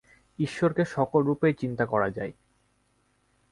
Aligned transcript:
ঈশ্বরকে 0.39 0.83
সকল 0.85 1.21
রূপেই 1.23 1.53
চিন্তা 1.53 1.85
করা 1.85 2.09
যায়। 2.09 2.33